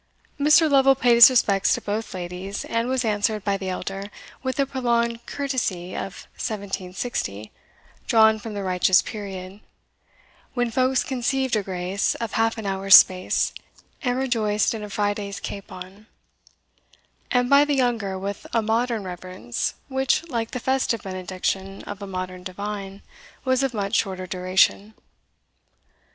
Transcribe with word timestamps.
Mr. 0.39 0.67
Lovel 0.67 0.95
paid 0.95 1.13
his 1.13 1.29
respects 1.29 1.75
to 1.75 1.79
both 1.81 2.15
ladies, 2.15 2.65
and 2.65 2.89
was 2.89 3.05
answered 3.05 3.43
by 3.43 3.55
the 3.55 3.69
elder 3.69 4.09
with 4.41 4.55
the 4.55 4.65
prolonged 4.65 5.23
courtesy 5.27 5.93
of 5.95 6.25
1760, 6.41 7.51
drawn 8.07 8.39
from 8.39 8.55
the 8.55 8.63
righteous 8.63 9.03
period, 9.03 9.59
When 10.55 10.71
folks 10.71 11.03
conceived 11.03 11.55
a 11.55 11.61
grace 11.61 12.15
Of 12.15 12.31
half 12.31 12.57
an 12.57 12.65
hour's 12.65 12.95
space, 12.95 13.53
And 14.01 14.17
rejoiced 14.17 14.73
in 14.73 14.81
a 14.81 14.89
Friday's 14.89 15.39
capon, 15.39 16.07
and 17.29 17.47
by 17.47 17.63
the 17.63 17.75
younger 17.75 18.17
with 18.17 18.47
a 18.55 18.63
modern 18.63 19.03
reverence, 19.03 19.75
which, 19.87 20.27
like 20.27 20.49
the 20.49 20.59
festive 20.59 21.03
benediction 21.03 21.83
of 21.83 22.01
a 22.01 22.07
modern 22.07 22.41
divine, 22.41 23.03
was 23.45 23.61
of 23.61 23.75
much 23.75 23.93
shorter 23.93 24.25
duration. 24.25 24.95